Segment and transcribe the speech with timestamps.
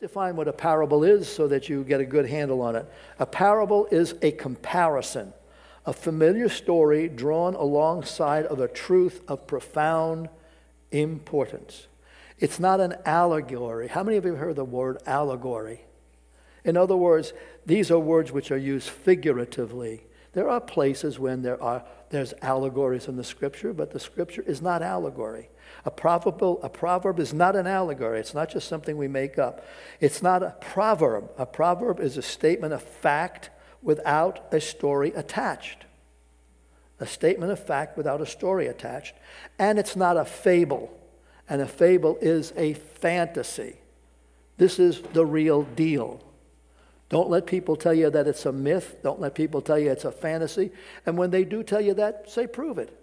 [0.00, 2.86] Define what a parable is so that you get a good handle on it.
[3.18, 5.32] A parable is a comparison,
[5.84, 10.28] a familiar story drawn alongside of a truth of profound
[10.92, 11.88] importance.
[12.38, 13.88] It's not an allegory.
[13.88, 15.80] How many of you have heard the word allegory?
[16.64, 17.32] In other words,
[17.66, 20.04] these are words which are used figuratively.
[20.32, 24.62] There are places when there are there's allegories in the scripture, but the scripture is
[24.62, 25.50] not allegory.
[25.84, 28.18] A proverb, a proverb is not an allegory.
[28.18, 29.66] It's not just something we make up.
[30.00, 31.30] It's not a proverb.
[31.36, 33.50] A proverb is a statement of fact
[33.82, 35.84] without a story attached.
[37.00, 39.14] A statement of fact without a story attached.
[39.58, 40.98] And it's not a fable.
[41.48, 43.76] And a fable is a fantasy.
[44.56, 46.22] This is the real deal.
[47.08, 48.96] Don't let people tell you that it's a myth.
[49.02, 50.70] Don't let people tell you it's a fantasy.
[51.06, 52.94] And when they do tell you that, say, prove it.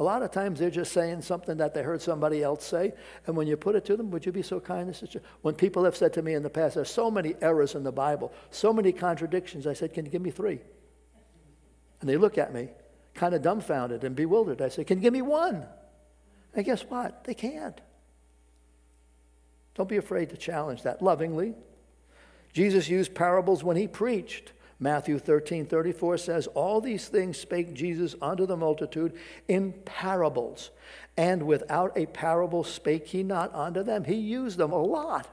[0.00, 2.92] A lot of times they're just saying something that they heard somebody else say,
[3.26, 5.20] and when you put it to them, would you be so kind as to?
[5.42, 7.92] When people have said to me in the past, there's so many errors in the
[7.92, 10.58] Bible, so many contradictions, I said, Can you give me three?
[12.00, 12.70] And they look at me,
[13.14, 14.60] kind of dumbfounded and bewildered.
[14.60, 15.64] I said, Can you give me one?
[16.54, 17.22] And guess what?
[17.22, 17.80] They can't.
[19.76, 21.54] Don't be afraid to challenge that lovingly.
[22.54, 24.52] Jesus used parables when he preached.
[24.78, 29.12] Matthew 13, 34 says, All these things spake Jesus unto the multitude
[29.48, 30.70] in parables.
[31.16, 34.04] And without a parable spake he not unto them.
[34.04, 35.28] He used them a lot.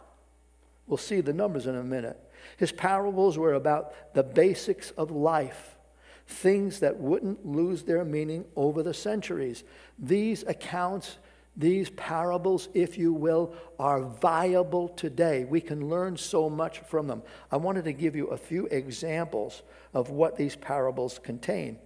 [0.87, 2.19] We'll see the numbers in a minute.
[2.57, 5.77] His parables were about the basics of life,
[6.25, 9.63] things that wouldn't lose their meaning over the centuries.
[9.99, 11.17] These accounts
[11.57, 15.43] these parables, if you will, are viable today.
[15.43, 17.23] We can learn so much from them.
[17.51, 19.61] I wanted to give you a few examples
[19.93, 21.77] of what these parables contain.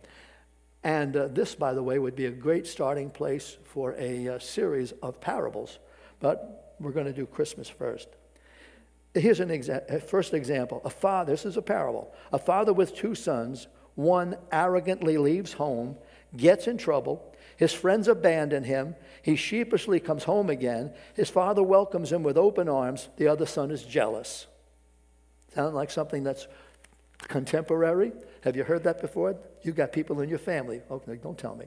[0.83, 4.39] And uh, this, by the way, would be a great starting place for a uh,
[4.39, 5.79] series of parables.
[6.19, 8.07] But we're going to do Christmas first.
[9.16, 10.81] Here's an exa- first example.
[10.85, 12.13] A father, this is a parable.
[12.31, 15.95] A father with two sons, one arrogantly leaves home,
[16.38, 18.95] gets in trouble, his friends abandon him.
[19.21, 20.93] He sheepishly comes home again.
[21.16, 23.09] His father welcomes him with open arms.
[23.17, 24.47] The other son is jealous.
[25.53, 26.47] Sound like something that's
[27.17, 28.11] contemporary?
[28.41, 29.38] Have you heard that before?
[29.63, 30.81] You've got people in your family.
[30.91, 31.66] Okay, don't tell me.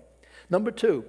[0.50, 1.04] Number two,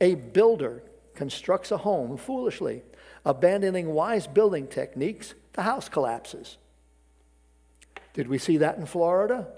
[0.00, 0.82] a builder
[1.14, 2.82] constructs a home foolishly,
[3.24, 5.34] abandoning wise building techniques.
[5.52, 6.58] The house collapses.
[8.12, 9.48] Did we see that in Florida?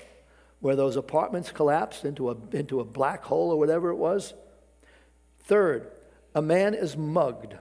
[0.61, 4.35] Where those apartments collapsed into a, into a black hole or whatever it was?
[5.47, 5.93] Third,
[6.35, 7.57] a man is mugged,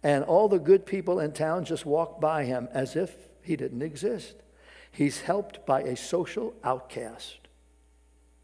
[0.00, 3.82] and all the good people in town just walk by him as if he didn't
[3.82, 4.36] exist.
[4.92, 7.40] He's helped by a social outcast.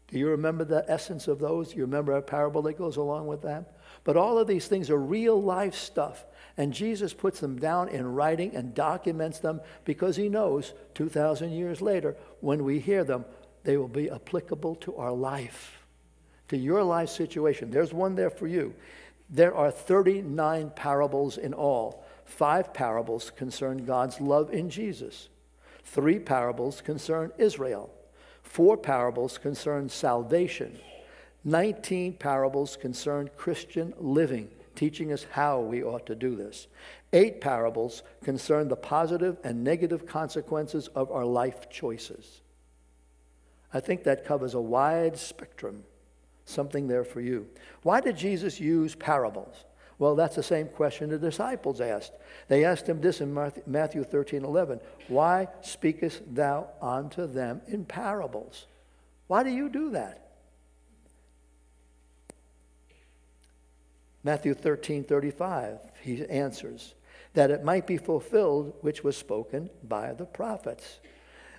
[0.09, 1.73] Do you remember the essence of those?
[1.73, 3.77] You remember a parable that goes along with that?
[4.03, 6.25] But all of these things are real life stuff.
[6.57, 11.81] And Jesus puts them down in writing and documents them because he knows 2,000 years
[11.81, 13.23] later, when we hear them,
[13.63, 15.82] they will be applicable to our life
[16.49, 17.71] to your life situation.
[17.71, 18.73] There's one there for you.
[19.29, 22.05] There are 39 parables in all.
[22.25, 25.29] Five parables concern God's love in Jesus.
[25.83, 27.89] Three parables concern Israel.
[28.41, 30.79] Four parables concern salvation.
[31.43, 36.67] 19 parables concern Christian living, teaching us how we ought to do this.
[37.11, 42.41] Eight parables concern the positive and negative consequences of our life choices.
[43.73, 45.83] I think that covers a wide spectrum
[46.45, 47.47] something there for you.
[47.83, 49.65] Why did Jesus use parables?
[49.99, 52.13] Well, that's the same question the disciples asked.
[52.47, 53.33] They asked him this in
[53.65, 54.79] Matthew 13 11.
[55.07, 58.65] Why speakest thou unto them in parables?
[59.27, 60.23] Why do you do that?
[64.23, 66.95] Matthew 13 35, he answers,
[67.33, 70.99] that it might be fulfilled which was spoken by the prophets.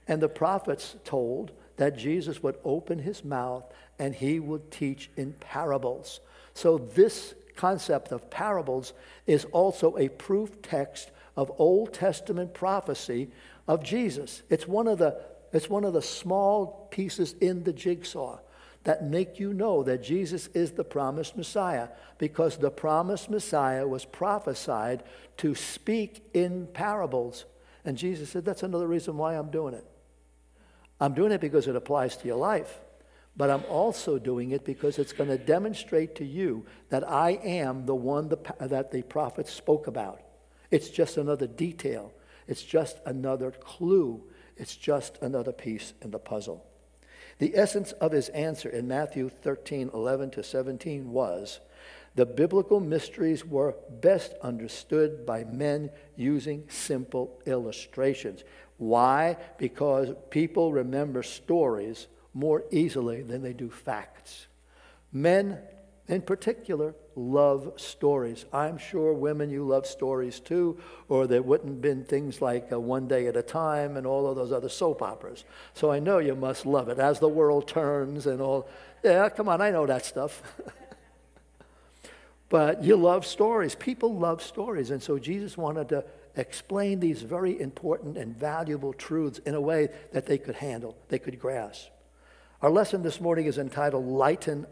[0.06, 3.64] And the prophets told that Jesus would open his mouth
[3.98, 6.20] and he would teach in parables.
[6.54, 8.92] So, this concept of parables
[9.26, 13.30] is also a proof text of Old Testament prophecy
[13.66, 14.42] of Jesus.
[14.50, 15.20] It's one of the,
[15.52, 18.38] it's one of the small pieces in the jigsaw
[18.84, 21.88] that make you know that Jesus is the promised Messiah
[22.18, 25.02] because the promised Messiah was prophesied
[25.38, 27.46] to speak in parables.
[27.84, 29.86] And Jesus said, That's another reason why I'm doing it.
[31.00, 32.80] I'm doing it because it applies to your life,
[33.36, 37.86] but I'm also doing it because it's going to demonstrate to you that I am
[37.86, 40.20] the one the, that the prophets spoke about.
[40.70, 42.12] It's just another detail,
[42.46, 44.22] it's just another clue,
[44.56, 46.64] it's just another piece in the puzzle.
[47.38, 51.58] The essence of his answer in Matthew 13, 11 to 17 was
[52.14, 58.44] The biblical mysteries were best understood by men using simple illustrations.
[58.76, 59.36] Why?
[59.58, 64.48] Because people remember stories more easily than they do facts.
[65.12, 65.58] Men,
[66.08, 68.44] in particular, love stories.
[68.52, 70.78] I'm sure women, you love stories too,
[71.08, 74.26] or there wouldn't have been things like uh, One Day at a Time and all
[74.26, 75.44] of those other soap operas.
[75.72, 76.98] So I know you must love it.
[76.98, 78.68] As the world turns and all.
[79.04, 80.42] Yeah, come on, I know that stuff.
[82.48, 83.76] but you love stories.
[83.76, 84.90] People love stories.
[84.90, 86.04] And so Jesus wanted to
[86.36, 91.20] explain these very important and valuable truths in a way that they could handle, they
[91.20, 91.93] could grasp.
[92.64, 94.66] Our lesson this morning is entitled Lighten,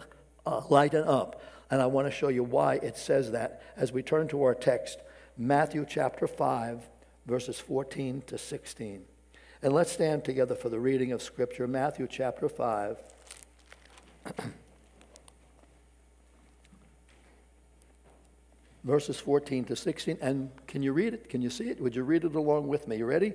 [0.46, 1.42] uh, Lighten Up.
[1.70, 4.54] And I want to show you why it says that as we turn to our
[4.54, 4.98] text,
[5.36, 6.88] Matthew chapter 5,
[7.26, 9.02] verses 14 to 16.
[9.60, 12.96] And let's stand together for the reading of Scripture, Matthew chapter 5.
[18.84, 20.16] verses 14 to 16.
[20.22, 21.28] And can you read it?
[21.28, 21.78] Can you see it?
[21.78, 22.96] Would you read it along with me?
[22.96, 23.34] You ready?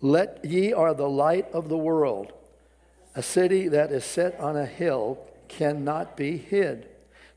[0.00, 2.34] Let ye are the light of the world.
[3.14, 5.18] A city that is set on a hill
[5.48, 6.88] cannot be hid.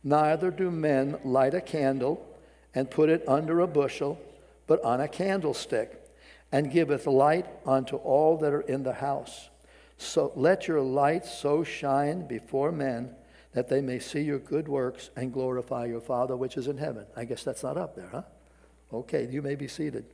[0.03, 2.25] Neither do men light a candle
[2.73, 4.19] and put it under a bushel,
[4.67, 5.97] but on a candlestick,
[6.51, 9.49] and giveth light unto all that are in the house.
[9.97, 13.15] So let your light so shine before men
[13.53, 17.05] that they may see your good works and glorify your Father which is in heaven.
[17.15, 18.23] I guess that's not up there, huh?
[18.93, 20.05] Okay, you may be seated.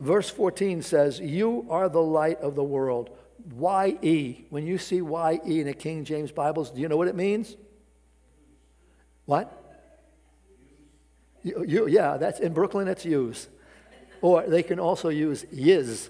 [0.00, 3.10] Verse 14 says, You are the light of the world.
[3.54, 4.46] Y-E.
[4.50, 7.56] When you see Y-E in the King James Bibles, do you know what it means?
[9.24, 9.52] What?
[11.42, 13.48] You, you, yeah, that's in Brooklyn, it's use.
[14.20, 16.08] Or they can also use yiz.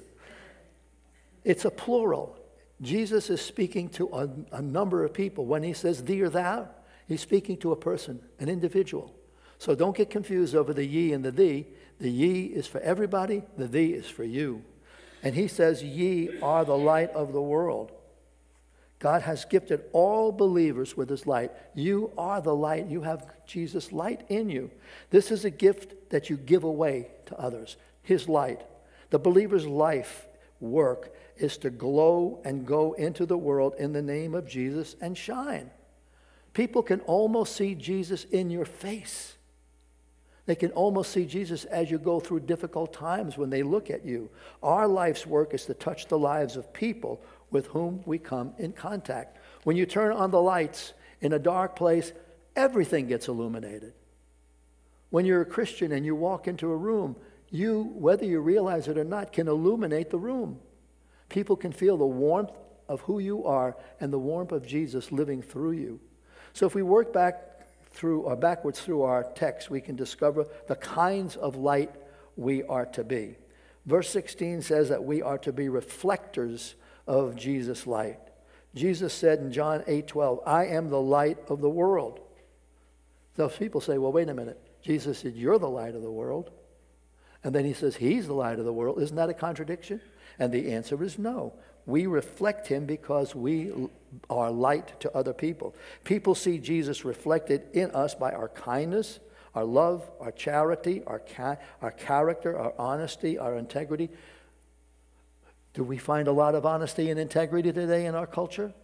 [1.44, 2.38] It's a plural.
[2.80, 5.46] Jesus is speaking to a, a, number of people.
[5.46, 6.68] When he says thee or thou,
[7.06, 9.14] he's speaking to a person, an individual.
[9.58, 11.66] So don't get confused over the ye and the thee.
[12.00, 14.62] The ye is for everybody, the thee is for you.
[15.22, 17.92] And he says, Ye are the light of the world.
[19.00, 21.52] God has gifted all believers with his light.
[21.74, 22.86] You are the light.
[22.86, 24.70] You have Jesus' light in you.
[25.10, 28.62] This is a gift that you give away to others, his light.
[29.10, 30.26] The believer's life
[30.60, 35.16] work is to glow and go into the world in the name of Jesus and
[35.16, 35.70] shine.
[36.52, 39.36] People can almost see Jesus in your face.
[40.48, 44.06] They can almost see Jesus as you go through difficult times when they look at
[44.06, 44.30] you.
[44.62, 48.72] Our life's work is to touch the lives of people with whom we come in
[48.72, 49.36] contact.
[49.64, 52.14] When you turn on the lights in a dark place,
[52.56, 53.92] everything gets illuminated.
[55.10, 57.16] When you're a Christian and you walk into a room,
[57.50, 60.60] you, whether you realize it or not, can illuminate the room.
[61.28, 62.56] People can feel the warmth
[62.88, 66.00] of who you are and the warmth of Jesus living through you.
[66.54, 67.48] So if we work back
[67.98, 71.90] through or backwards through our text, we can discover the kinds of light
[72.36, 73.36] we are to be.
[73.86, 76.76] Verse 16 says that we are to be reflectors
[77.08, 78.20] of Jesus' light.
[78.74, 82.20] Jesus said in John 8 12, I am the light of the world.
[83.34, 84.60] Those people say, well, wait a minute.
[84.82, 86.50] Jesus said, You're the light of the world.
[87.42, 89.00] And then he says, He's the light of the world.
[89.00, 90.00] Isn't that a contradiction?
[90.38, 91.54] And the answer is no.
[91.88, 93.72] We reflect him because we
[94.28, 95.74] are light to other people.
[96.04, 99.20] People see Jesus reflected in us by our kindness,
[99.54, 104.10] our love, our charity, our, ca- our character, our honesty, our integrity.
[105.72, 108.74] Do we find a lot of honesty and integrity today in our culture?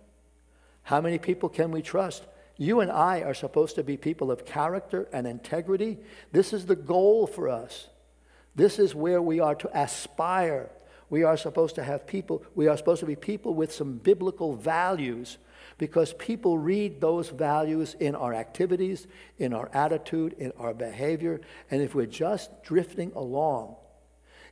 [0.85, 2.25] How many people can we trust?
[2.57, 5.99] You and I are supposed to be people of character and integrity.
[6.33, 7.89] This is the goal for us.
[8.55, 10.71] This is where we are to aspire.
[11.11, 14.55] We are supposed to have people, we are supposed to be people with some biblical
[14.55, 15.39] values
[15.79, 19.07] because people read those values in our activities,
[19.39, 21.41] in our attitude, in our behavior.
[21.71, 23.77] And if we're just drifting along,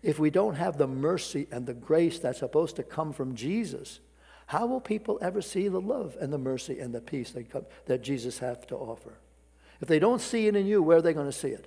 [0.03, 4.01] if we don't have the mercy and the grace that's supposed to come from Jesus,
[4.47, 7.65] how will people ever see the love and the mercy and the peace that, come,
[7.87, 9.15] that Jesus has to offer?
[9.81, 11.67] If they don't see it in you, where are they going to see it?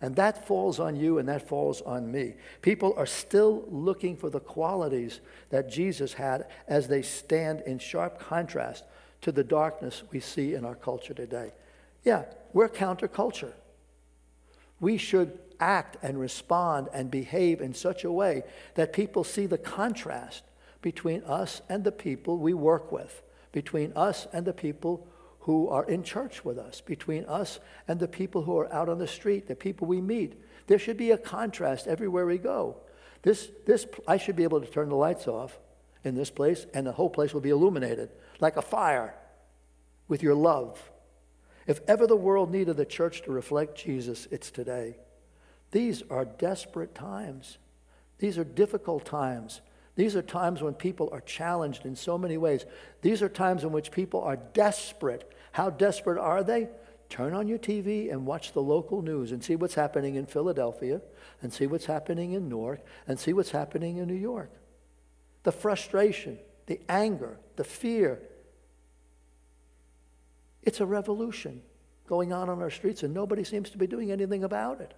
[0.00, 2.34] And that falls on you and that falls on me.
[2.62, 8.20] People are still looking for the qualities that Jesus had as they stand in sharp
[8.20, 8.84] contrast
[9.22, 11.52] to the darkness we see in our culture today.
[12.04, 13.52] Yeah, we're counterculture.
[14.78, 19.58] We should act and respond and behave in such a way that people see the
[19.58, 20.44] contrast
[20.80, 25.08] between us and the people we work with, between us and the people
[25.48, 28.98] who are in church with us, between us and the people who are out on
[28.98, 30.38] the street, the people we meet.
[30.66, 32.76] There should be a contrast everywhere we go.
[33.22, 35.58] This, this, I should be able to turn the lights off
[36.04, 39.14] in this place, and the whole place will be illuminated like a fire.
[40.06, 40.90] with your love.
[41.66, 44.98] If ever the world needed the church to reflect Jesus, it's today.
[45.70, 47.56] These are desperate times.
[48.18, 49.62] These are difficult times.
[49.94, 52.64] These are times when people are challenged in so many ways.
[53.02, 55.30] These are times in which people are desperate.
[55.52, 56.68] How desperate are they?
[57.08, 61.00] Turn on your TV and watch the local news and see what's happening in Philadelphia
[61.40, 64.50] and see what's happening in Newark and see what's happening in New York.
[65.44, 68.20] The frustration, the anger, the fear.
[70.62, 71.62] It's a revolution
[72.06, 74.92] going on on our streets, and nobody seems to be doing anything about it.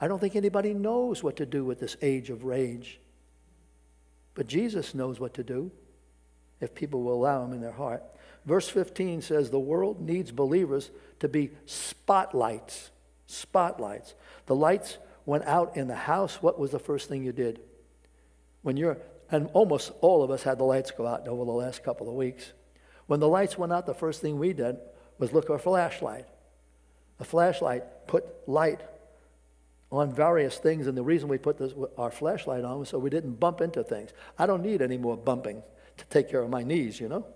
[0.00, 3.00] I don't think anybody knows what to do with this age of rage.
[4.34, 5.70] But Jesus knows what to do
[6.60, 8.02] if people will allow him in their heart.
[8.44, 12.90] Verse 15 says the world needs believers to be spotlights.
[13.26, 14.14] Spotlights.
[14.46, 16.42] The lights went out in the house.
[16.42, 17.60] What was the first thing you did?
[18.62, 18.98] When you're,
[19.30, 22.14] and almost all of us had the lights go out over the last couple of
[22.14, 22.52] weeks.
[23.06, 24.76] When the lights went out, the first thing we did
[25.18, 26.26] was look for a flashlight.
[27.20, 28.80] A flashlight put light
[29.92, 33.10] on various things, and the reason we put this, our flashlight on was so we
[33.10, 34.10] didn't bump into things.
[34.38, 35.62] I don't need any more bumping
[35.98, 37.26] to take care of my knees, you know?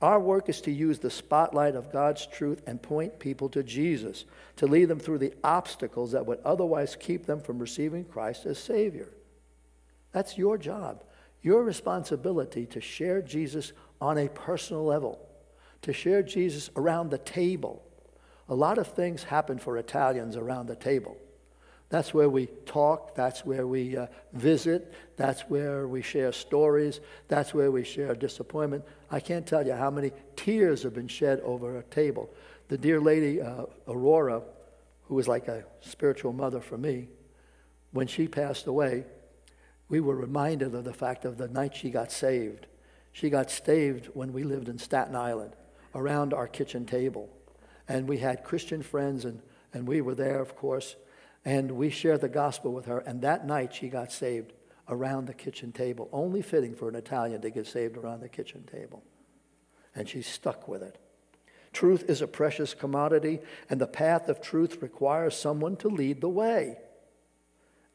[0.00, 4.24] Our work is to use the spotlight of God's truth and point people to Jesus,
[4.56, 8.58] to lead them through the obstacles that would otherwise keep them from receiving Christ as
[8.58, 9.08] Savior.
[10.12, 11.02] That's your job,
[11.42, 15.18] your responsibility to share Jesus on a personal level,
[15.82, 17.82] to share Jesus around the table.
[18.48, 21.16] A lot of things happen for Italians around the table.
[21.90, 23.14] That's where we talk.
[23.14, 24.92] That's where we uh, visit.
[25.16, 27.00] That's where we share stories.
[27.28, 28.84] That's where we share disappointment.
[29.10, 32.28] I can't tell you how many tears have been shed over a table.
[32.68, 34.42] The dear lady, uh, Aurora,
[35.04, 37.08] who was like a spiritual mother for me,
[37.92, 39.04] when she passed away,
[39.88, 42.66] we were reminded of the fact of the night she got saved.
[43.12, 45.54] She got saved when we lived in Staten Island
[45.94, 47.30] around our kitchen table.
[47.88, 49.40] And we had Christian friends, and,
[49.72, 50.94] and we were there, of course.
[51.44, 54.52] And we shared the gospel with her, and that night she got saved
[54.88, 56.08] around the kitchen table.
[56.12, 59.02] Only fitting for an Italian to get saved around the kitchen table.
[59.94, 60.98] And she stuck with it.
[61.72, 66.28] Truth is a precious commodity, and the path of truth requires someone to lead the
[66.28, 66.78] way.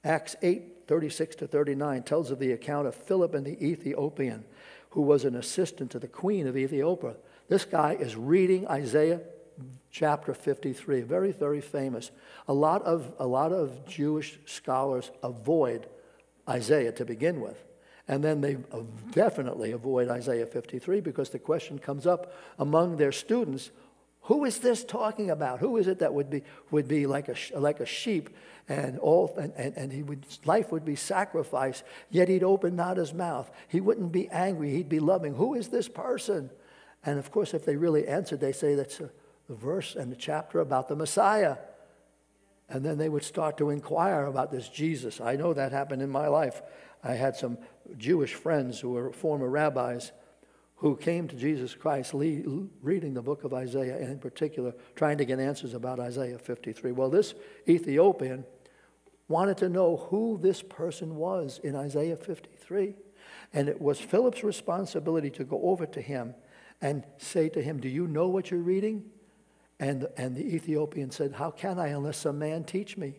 [0.03, 4.43] Acts 8 36 to 39 tells of the account of Philip and the Ethiopian,
[4.91, 7.15] who was an assistant to the queen of Ethiopia.
[7.47, 9.21] This guy is reading Isaiah
[9.93, 12.11] chapter 53, very, very famous.
[12.47, 15.87] A lot of, a lot of Jewish scholars avoid
[16.49, 17.63] Isaiah to begin with.
[18.07, 18.57] And then they
[19.11, 23.71] definitely avoid Isaiah 53 because the question comes up among their students
[24.27, 25.59] who is this talking about?
[25.59, 28.29] Who is it that would be, would be like, a, like a sheep
[28.69, 32.95] and, all, and, and, and he would, life would be sacrificed, yet he'd open not
[32.95, 33.51] his mouth.
[33.67, 35.35] He wouldn't be angry, he'd be loving.
[35.35, 36.49] Who is this person?
[37.05, 39.09] And of course, if they really answered, they say that's a,
[39.47, 41.57] the verse and the chapter about the Messiah.
[42.69, 45.19] And then they would start to inquire about this Jesus.
[45.21, 46.61] I know that happened in my life.
[47.03, 47.57] I had some
[47.97, 50.11] Jewish friends who were former rabbis
[50.77, 55.25] who came to Jesus Christ reading the book of Isaiah, and in particular, trying to
[55.25, 56.91] get answers about Isaiah 53.
[56.91, 57.35] Well, this
[57.69, 58.43] Ethiopian
[59.29, 62.95] wanted to know who this person was in Isaiah 53.
[63.53, 66.35] And it was Philip's responsibility to go over to him
[66.81, 69.05] and say to him, Do you know what you're reading?
[69.79, 73.15] And, and the Ethiopian said, How can I unless a man teach me?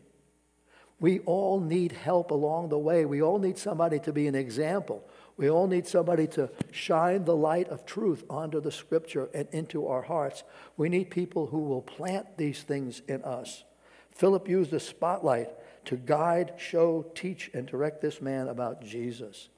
[1.00, 3.04] We all need help along the way.
[3.04, 5.04] We all need somebody to be an example.
[5.37, 9.88] We all need somebody to shine the light of truth onto the scripture and into
[9.88, 10.44] our hearts.
[10.76, 13.64] We need people who will plant these things in us.
[14.12, 15.50] Philip used the spotlight
[15.87, 19.49] to guide, show, teach, and direct this man about Jesus.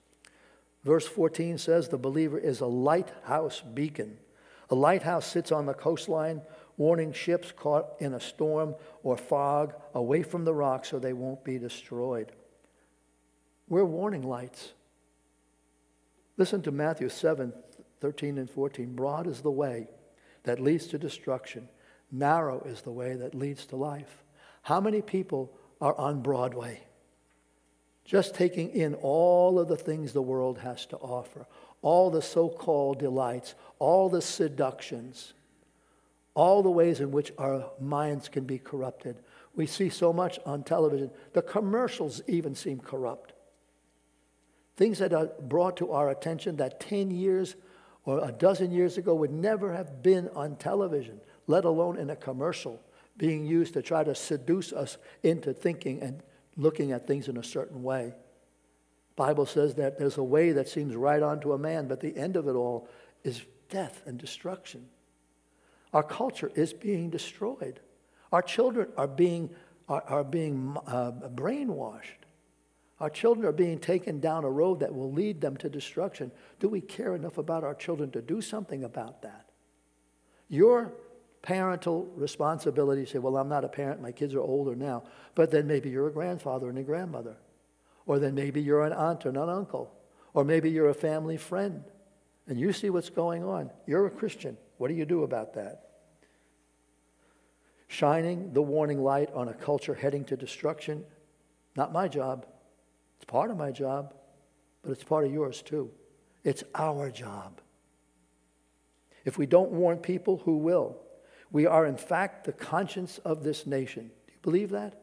[0.83, 4.17] Verse 14 says the believer is a lighthouse beacon.
[4.71, 6.41] A lighthouse sits on the coastline
[6.77, 11.45] warning ships caught in a storm or fog away from the rock so they won't
[11.45, 12.33] be destroyed.
[13.69, 14.73] We're warning lights.
[16.37, 17.53] Listen to Matthew 7
[18.01, 18.95] 13 and 14.
[18.95, 19.89] Broad is the way
[20.45, 21.69] that leads to destruction,
[22.13, 24.23] narrow is the way that leads to life.
[24.63, 26.83] How many people are on Broadway?
[28.05, 31.47] Just taking in all of the things the world has to offer,
[31.83, 35.33] all the so called delights, all the seductions
[36.37, 39.17] all the ways in which our minds can be corrupted.
[39.57, 41.11] We see so much on television.
[41.33, 43.33] The commercials even seem corrupt.
[44.77, 47.57] Things that are brought to our attention that 10 years
[48.05, 52.17] or a dozen years ago would never have been on television, let alone in a
[52.17, 52.83] commercial,
[53.17, 56.23] being used to try to seduce us into thinking and
[56.59, 58.13] looking at things in a certain way.
[59.17, 62.15] Bible says that there's a way that seems right on to a man, but the
[62.15, 62.91] end of it all
[63.25, 63.41] is
[63.71, 64.87] death and destruction.
[65.93, 67.81] Our culture is being destroyed.
[68.33, 69.51] Our children are being,
[69.89, 72.27] are, are being uh, brainwashed.
[72.99, 76.33] Our children are being taken down a road that will lead them to destruction.
[76.61, 79.51] Do we care enough about our children to do something about that?
[80.49, 80.95] Your
[81.43, 85.05] parental responsibility, say, Well, I'm not a parent, my kids are older now.
[85.35, 87.37] But then maybe you're a grandfather and a grandmother.
[88.07, 89.93] Or then maybe you're an aunt or an uncle.
[90.33, 91.85] Or maybe you're a family friend.
[92.49, 93.71] And you see what's going on.
[93.87, 94.57] You're a Christian.
[94.79, 95.83] What do you do about that?
[97.89, 101.05] Shining the warning light on a culture heading to destruction,
[101.77, 102.47] not my job.
[103.17, 104.15] It's part of my job,
[104.83, 105.91] but it's part of yours too.
[106.45, 107.61] It's our job.
[109.25, 110.99] If we don't warn people, who will?
[111.51, 114.11] We are, in fact, the conscience of this nation.
[114.27, 115.01] Do you believe that?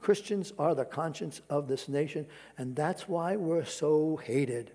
[0.00, 4.72] Christians are the conscience of this nation, and that's why we're so hated.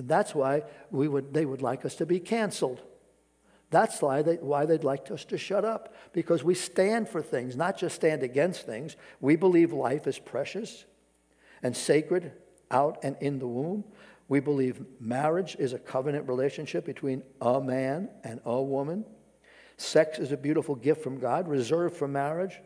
[0.00, 2.80] And that's why we would, they would like us to be canceled.
[3.68, 7.54] That's why, they, why they'd like us to shut up, because we stand for things,
[7.54, 8.96] not just stand against things.
[9.20, 10.86] We believe life is precious
[11.62, 12.32] and sacred
[12.70, 13.84] out and in the womb.
[14.26, 19.04] We believe marriage is a covenant relationship between a man and a woman.
[19.76, 22.58] Sex is a beautiful gift from God, reserved for marriage.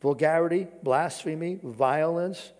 [0.00, 2.50] Vulgarity, blasphemy, violence,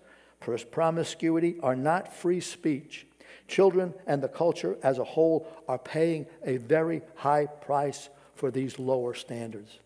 [0.71, 3.09] promiscuity are not free speech.
[3.49, 8.79] Children and the culture as a whole are paying a very high price for these
[8.79, 9.79] lower standards.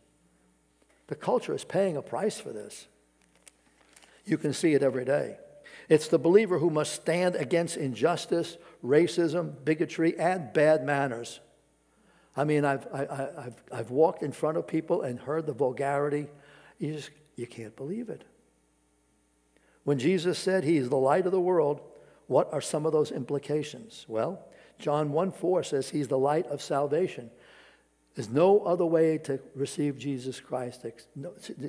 [1.09, 2.87] The culture is paying a price for this.
[4.25, 5.39] You can see it every day.
[5.89, 11.41] It's the believer who must stand against injustice, racism, bigotry, and bad manners.
[12.37, 16.27] I mean, I've, I, have I've walked in front of people and heard the vulgarity.
[16.79, 18.25] You just you can't believe it.
[19.85, 21.81] When Jesus said he is the light of the world,
[22.27, 24.05] what are some of those implications?
[24.09, 24.45] Well,
[24.79, 27.31] John 1 4 says he's the light of salvation.
[28.17, 30.87] There's no other way to receive Jesus Christ,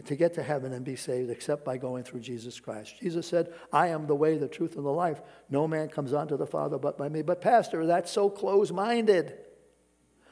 [0.06, 3.02] to get to heaven and be saved, except by going through Jesus Christ.
[3.02, 5.20] Jesus said, I am the way, the truth, and the life.
[5.50, 7.22] No man comes unto the Father but by me.
[7.22, 9.38] But, Pastor, that's so close minded.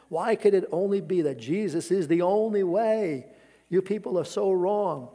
[0.07, 3.27] Why could it only be that Jesus is the only way?
[3.67, 5.09] You people are so wrong.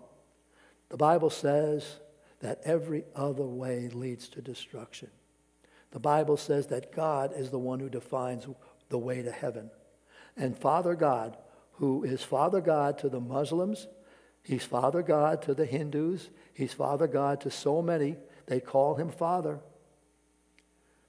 [0.90, 1.98] The Bible says
[2.40, 5.10] that every other way leads to destruction.
[5.92, 8.46] The Bible says that God is the one who defines
[8.88, 9.70] the way to heaven.
[10.36, 11.36] And Father God,
[11.72, 13.88] who is Father God to the Muslims,
[14.42, 19.10] He's Father God to the Hindus, He's Father God to so many, they call Him
[19.10, 19.60] Father.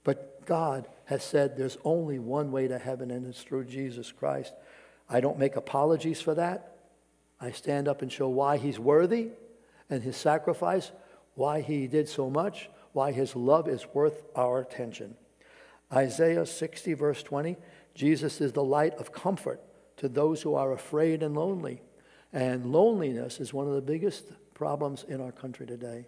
[0.03, 4.53] But God has said there's only one way to heaven, and it's through Jesus Christ.
[5.09, 6.75] I don't make apologies for that.
[7.39, 9.29] I stand up and show why He's worthy
[9.89, 10.91] and His sacrifice,
[11.35, 15.15] why He did so much, why His love is worth our attention.
[15.91, 17.57] Isaiah 60, verse 20
[17.93, 19.61] Jesus is the light of comfort
[19.97, 21.81] to those who are afraid and lonely.
[22.33, 26.07] And loneliness is one of the biggest problems in our country today.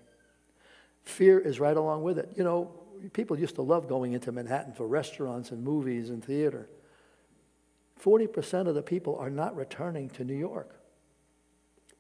[1.04, 2.30] Fear is right along with it.
[2.36, 2.72] You know,
[3.12, 6.70] people used to love going into Manhattan for restaurants and movies and theater.
[8.02, 10.76] 40% of the people are not returning to New York.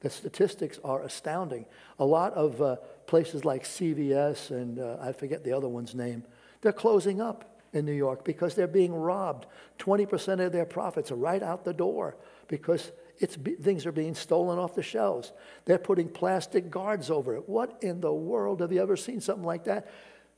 [0.03, 1.65] The statistics are astounding.
[1.97, 2.75] A lot of uh,
[3.07, 6.23] places like CVS and uh, I forget the other one's name,
[6.61, 9.47] they're closing up in New York because they're being robbed.
[9.79, 12.17] 20% of their profits are right out the door
[12.49, 15.31] because it's, things are being stolen off the shelves.
[15.63, 17.47] They're putting plastic guards over it.
[17.47, 19.89] What in the world have you ever seen something like that?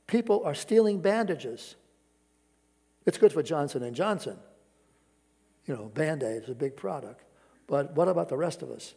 [0.06, 1.74] People are stealing bandages.
[3.04, 4.38] It's good for Johnson and Johnson.
[5.66, 7.24] You know, Band-Aid is a big product.
[7.66, 8.94] But what about the rest of us?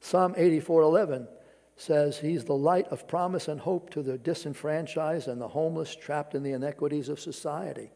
[0.00, 1.28] Psalm 84:11
[1.76, 6.34] says he's the light of promise and hope to the disenfranchised and the homeless trapped
[6.34, 7.90] in the inequities of society.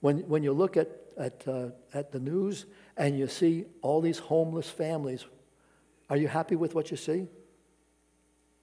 [0.00, 4.18] When, when you look at, at, uh, at the news and you see all these
[4.18, 5.24] homeless families,
[6.10, 7.28] are you happy with what you see?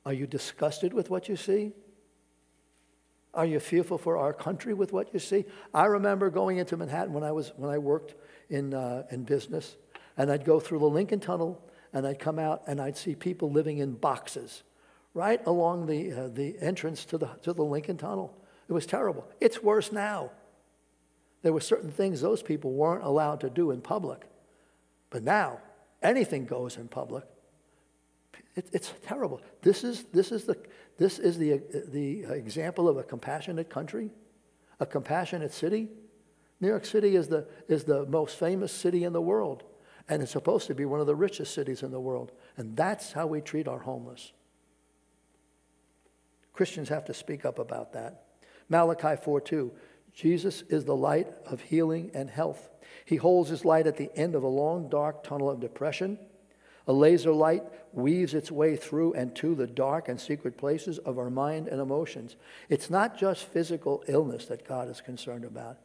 [0.05, 1.73] Are you disgusted with what you see?
[3.33, 5.45] Are you fearful for our country with what you see?
[5.73, 8.15] I remember going into Manhattan when I, was, when I worked
[8.49, 9.75] in, uh, in business,
[10.15, 11.61] and I'd go through the Lincoln Tunnel
[11.95, 14.63] and I'd come out and I'd see people living in boxes
[15.13, 18.37] right along the, uh, the entrance to the, to the Lincoln Tunnel.
[18.67, 19.25] It was terrible.
[19.39, 20.31] It's worse now.
[21.41, 24.27] There were certain things those people weren't allowed to do in public.
[25.09, 25.59] But now,
[26.03, 27.23] anything goes in public.
[28.55, 29.41] It, it's terrible.
[29.61, 30.57] This is, this is, the,
[30.97, 34.11] this is the, the example of a compassionate country,
[34.81, 35.87] a compassionate city.
[36.59, 39.63] New York City is the, is the most famous city in the world.
[40.07, 42.31] And it's supposed to be one of the richest cities in the world.
[42.57, 44.33] And that's how we treat our homeless.
[46.53, 48.23] Christians have to speak up about that.
[48.69, 49.71] Malachi 4 2.
[50.13, 52.69] Jesus is the light of healing and health.
[53.03, 56.17] He holds his light at the end of a long, dark tunnel of depression.
[56.87, 57.63] A laser light
[57.93, 61.81] weaves its way through and to the dark and secret places of our mind and
[61.81, 62.35] emotions.
[62.69, 65.77] It's not just physical illness that God is concerned about.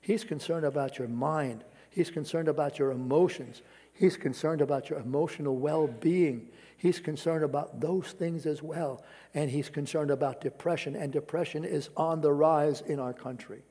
[0.00, 1.64] He's concerned about your mind.
[1.94, 3.62] He's concerned about your emotions.
[3.92, 6.48] He's concerned about your emotional well being.
[6.76, 9.04] He's concerned about those things as well.
[9.32, 10.96] And he's concerned about depression.
[10.96, 13.62] And depression is on the rise in our country.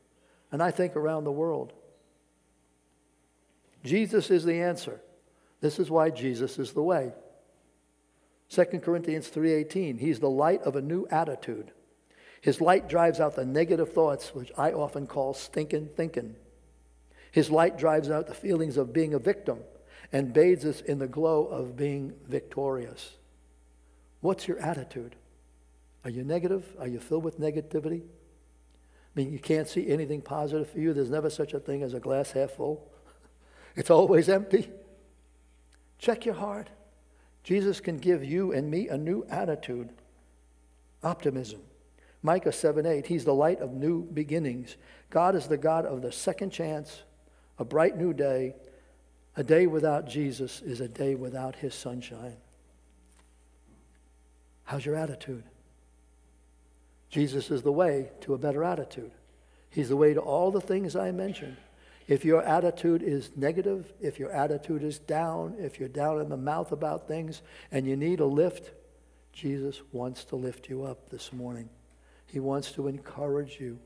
[0.54, 1.74] And I think around the world.
[3.84, 5.02] Jesus is the answer.
[5.60, 7.12] This is why Jesus is the way.
[8.48, 11.74] 2 Corinthians 3:18 He's the light of a new attitude.
[12.40, 16.38] His light drives out the negative thoughts which I often call stinking thinking.
[17.34, 19.58] His light drives out the feelings of being a victim
[20.12, 23.18] and bathes us in the glow of being victorious.
[24.22, 25.16] What's your attitude?
[26.04, 26.64] Are you negative?
[26.80, 28.02] Are you filled with negativity?
[28.04, 30.94] I mean, you can't see anything positive for you.
[30.94, 32.88] There's never such a thing as a glass half full.
[33.76, 34.70] It's always empty.
[35.98, 36.70] Check your heart.
[37.44, 39.90] Jesus can give you and me a new attitude.
[41.04, 41.62] Optimism.
[42.22, 44.78] Micah 7 8, He's the light of new beginnings.
[45.10, 47.02] God is the God of the second chance,
[47.58, 48.56] a bright new day,
[49.36, 52.38] a day without Jesus is a day without his sunshine.
[54.64, 55.44] How's your attitude?
[57.10, 59.12] Jesus is the way to a better attitude.
[59.70, 61.58] He's the way to all the things I mentioned.
[62.08, 66.38] If your attitude is negative, if your attitude is down, if you're down in the
[66.38, 68.72] mouth about things and you need a lift,
[69.32, 71.70] Jesus wants to lift you up this morning.
[72.28, 73.80] He wants to encourage you.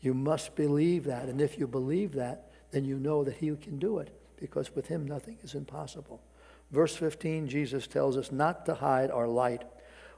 [0.00, 1.28] You must believe that.
[1.28, 4.86] And if you believe that, then you know that He can do it because with
[4.88, 6.22] him nothing is impossible.
[6.70, 9.64] Verse 15, Jesus tells us not to hide our light.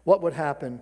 [0.04, 0.80] What would happen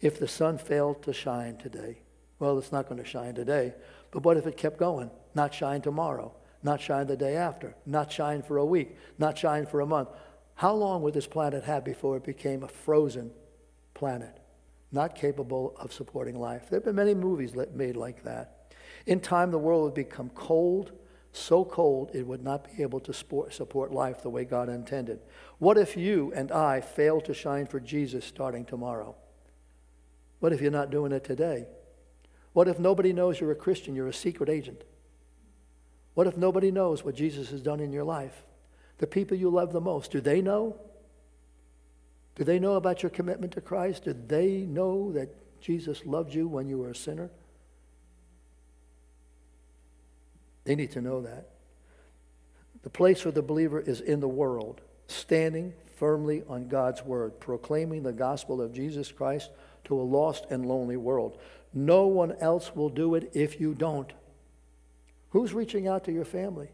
[0.00, 1.98] if the sun failed to shine today?
[2.38, 3.74] Well, it's not going to shine today,
[4.10, 5.10] but what if it kept going?
[5.34, 9.64] Not shine tomorrow, not shine the day after, not shine for a week, not shine
[9.64, 10.10] for a month.
[10.54, 13.30] How long would this planet have before it became a frozen
[13.94, 14.38] planet,
[14.92, 16.68] not capable of supporting life?
[16.68, 18.74] There have been many movies made like that.
[19.06, 20.92] In time, the world would become cold
[21.36, 25.20] so cold it would not be able to support life the way God intended.
[25.58, 29.14] What if you and I fail to shine for Jesus starting tomorrow?
[30.40, 31.66] What if you're not doing it today?
[32.52, 34.82] What if nobody knows you're a Christian, you're a secret agent?
[36.14, 38.44] What if nobody knows what Jesus has done in your life?
[38.98, 40.76] The people you love the most, do they know?
[42.34, 44.04] Do they know about your commitment to Christ?
[44.04, 47.30] Do they know that Jesus loved you when you were a sinner?
[50.66, 51.48] They need to know that.
[52.82, 58.02] The place for the believer is in the world, standing firmly on God's word, proclaiming
[58.02, 59.50] the gospel of Jesus Christ
[59.84, 61.38] to a lost and lonely world.
[61.72, 64.12] No one else will do it if you don't.
[65.30, 66.68] Who's reaching out to your family?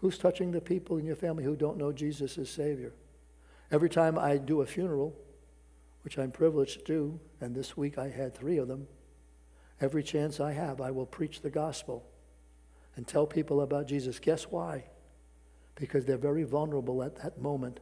[0.00, 2.92] Who's touching the people in your family who don't know Jesus as Savior?
[3.70, 5.14] Every time I do a funeral,
[6.02, 8.86] which I'm privileged to do, and this week I had three of them,
[9.80, 12.04] Every chance I have, I will preach the gospel
[12.96, 14.18] and tell people about Jesus.
[14.18, 14.84] Guess why?
[15.76, 17.78] Because they're very vulnerable at that moment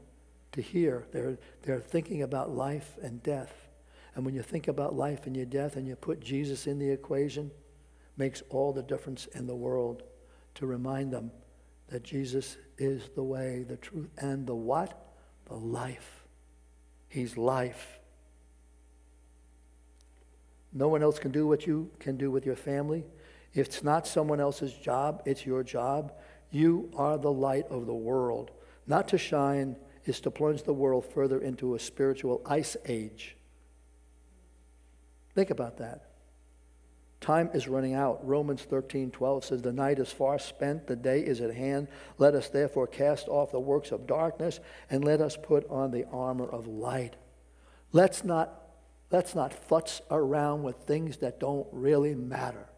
[0.52, 1.06] to hear.
[1.12, 3.68] They're, they're thinking about life and death.
[4.14, 6.90] And when you think about life and your death and you put Jesus in the
[6.90, 7.50] equation,
[8.16, 10.02] makes all the difference in the world
[10.54, 11.30] to remind them
[11.88, 15.14] that Jesus is the way, the truth, and the what?
[15.46, 16.24] The life.
[17.08, 17.95] He's life.
[20.76, 23.06] No one else can do what you can do with your family.
[23.54, 26.12] If it's not someone else's job, it's your job.
[26.50, 28.50] You are the light of the world.
[28.86, 33.38] Not to shine is to plunge the world further into a spiritual ice age.
[35.34, 36.10] Think about that.
[37.22, 38.26] Time is running out.
[38.26, 41.88] Romans 13, 12 says, The night is far spent, the day is at hand.
[42.18, 44.60] Let us therefore cast off the works of darkness
[44.90, 47.16] and let us put on the armor of light.
[47.92, 48.65] Let's not
[49.10, 52.68] Let's not futz around with things that don't really matter.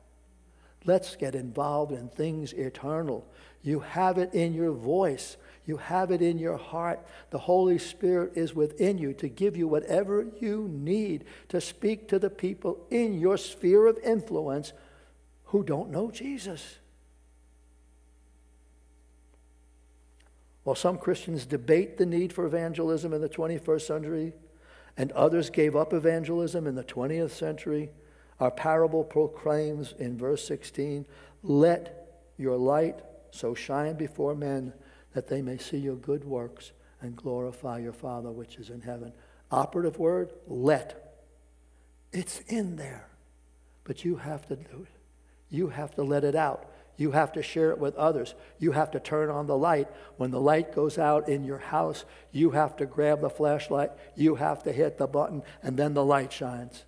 [0.84, 3.26] Let's get involved in things eternal.
[3.62, 5.36] You have it in your voice.
[5.66, 7.04] You have it in your heart.
[7.30, 12.18] The Holy Spirit is within you to give you whatever you need to speak to
[12.18, 14.72] the people in your sphere of influence
[15.44, 16.78] who don't know Jesus.
[20.62, 24.32] While some Christians debate the need for evangelism in the 21st century,
[24.98, 27.90] and others gave up evangelism in the 20th century.
[28.40, 31.06] Our parable proclaims in verse 16,
[31.44, 32.98] Let your light
[33.30, 34.74] so shine before men
[35.14, 39.12] that they may see your good works and glorify your Father which is in heaven.
[39.52, 41.14] Operative word, let.
[42.12, 43.08] It's in there,
[43.84, 44.98] but you have to do it.
[45.48, 46.70] You have to let it out.
[46.98, 48.34] You have to share it with others.
[48.58, 49.88] You have to turn on the light.
[50.16, 53.92] When the light goes out in your house, you have to grab the flashlight.
[54.16, 56.84] You have to hit the button, and then the light shines.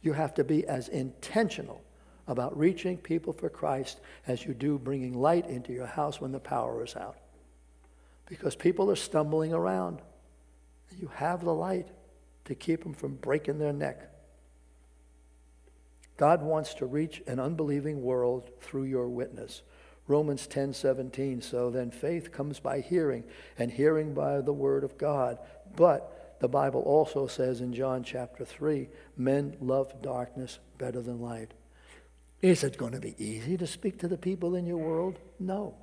[0.00, 1.82] You have to be as intentional
[2.28, 6.38] about reaching people for Christ as you do bringing light into your house when the
[6.38, 7.16] power is out.
[8.26, 10.00] Because people are stumbling around.
[11.00, 11.88] You have the light
[12.44, 14.09] to keep them from breaking their neck.
[16.20, 19.62] God wants to reach an unbelieving world through your witness.
[20.06, 21.40] Romans 10 17.
[21.40, 23.24] So then faith comes by hearing,
[23.58, 25.38] and hearing by the word of God.
[25.74, 31.54] But the Bible also says in John chapter 3 men love darkness better than light.
[32.42, 35.18] Is it going to be easy to speak to the people in your world?
[35.38, 35.74] No.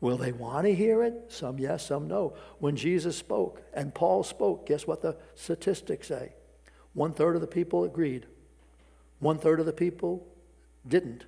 [0.00, 1.24] Will they want to hear it?
[1.26, 2.34] Some yes, some no.
[2.60, 6.34] When Jesus spoke and Paul spoke, guess what the statistics say?
[6.92, 8.26] One third of the people agreed.
[9.20, 10.26] One third of the people
[10.86, 11.24] didn't.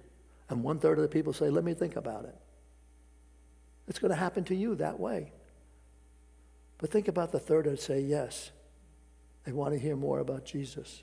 [0.49, 2.35] And one third of the people say, let me think about it.
[3.89, 5.33] It's going to happen to you that way.
[6.79, 8.51] But think about the third that say yes.
[9.45, 11.03] They want to hear more about Jesus.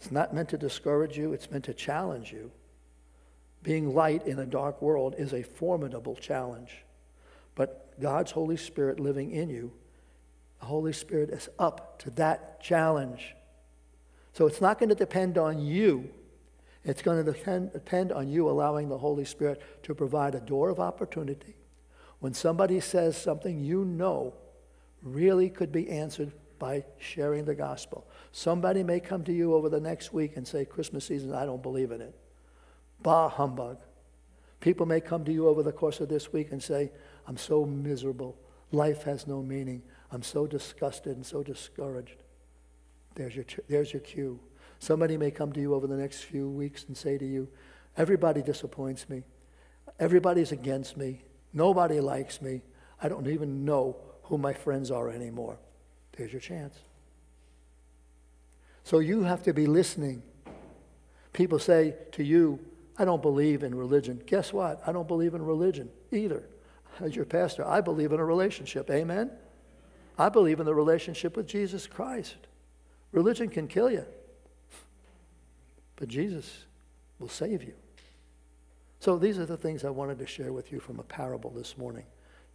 [0.00, 2.50] It's not meant to discourage you, it's meant to challenge you.
[3.62, 6.84] Being light in a dark world is a formidable challenge.
[7.54, 9.72] But God's Holy Spirit living in you,
[10.58, 13.36] the Holy Spirit is up to that challenge.
[14.32, 16.10] So it's not going to depend on you.
[16.84, 20.70] It's going to depend, depend on you allowing the Holy Spirit to provide a door
[20.70, 21.56] of opportunity.
[22.20, 24.34] When somebody says something you know
[25.02, 28.06] really could be answered by sharing the gospel.
[28.30, 31.62] Somebody may come to you over the next week and say, Christmas season, I don't
[31.62, 32.14] believe in it.
[33.02, 33.78] Bah humbug.
[34.60, 36.92] People may come to you over the course of this week and say,
[37.26, 38.36] I'm so miserable.
[38.70, 39.82] Life has no meaning.
[40.12, 42.22] I'm so disgusted and so discouraged.
[43.14, 44.40] There's your, there's your cue.
[44.78, 47.48] Somebody may come to you over the next few weeks and say to you,
[47.96, 49.22] Everybody disappoints me.
[50.00, 51.22] Everybody's against me.
[51.52, 52.62] Nobody likes me.
[53.02, 55.58] I don't even know who my friends are anymore.
[56.16, 56.78] There's your chance.
[58.84, 60.22] So you have to be listening.
[61.32, 62.58] People say to you,
[62.98, 64.22] I don't believe in religion.
[64.26, 64.82] Guess what?
[64.86, 66.44] I don't believe in religion either.
[67.00, 68.90] As your pastor, I believe in a relationship.
[68.90, 69.30] Amen?
[70.18, 72.36] I believe in the relationship with Jesus Christ.
[73.12, 74.04] Religion can kill you,
[75.96, 76.64] but Jesus
[77.18, 77.74] will save you.
[79.00, 81.76] So these are the things I wanted to share with you from a parable this
[81.76, 82.04] morning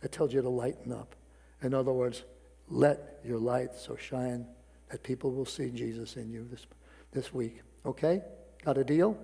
[0.02, 1.16] that tells you to lighten up.
[1.62, 2.24] In other words,
[2.70, 4.48] let your light so shine
[4.90, 6.66] that people will see Jesus in you this,
[7.12, 7.62] this week.
[7.86, 8.22] Okay?
[8.64, 9.18] Got a deal?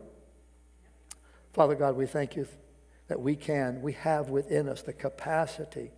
[1.54, 2.48] Father God, we thank you
[3.08, 5.92] that we can, we have within us the capacity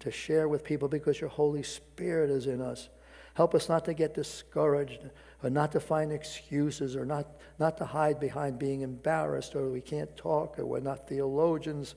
[0.00, 2.88] to share with people because your Holy Spirit is in us.
[3.34, 5.00] Help us not to get discouraged
[5.42, 7.26] or not to find excuses or not,
[7.58, 11.94] not to hide behind being embarrassed or we can't talk or we're not theologians.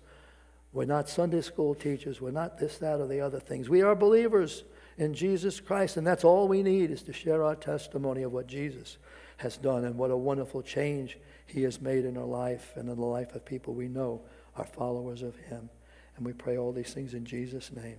[0.72, 2.20] We're not Sunday school teachers.
[2.20, 3.70] We're not this, that, or the other things.
[3.70, 4.64] We are believers
[4.98, 5.98] in Jesus Christ.
[5.98, 8.98] And that's all we need is to share our testimony of what Jesus
[9.38, 11.18] has done and what a wonderful change
[11.48, 14.22] he has made in our life and in the life of people we know
[14.56, 15.70] are followers of him.
[16.18, 17.98] And we pray all these things in Jesus' name.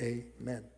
[0.00, 0.75] Amen.